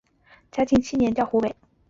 [0.51, 1.55] 嘉庆七年调湖北。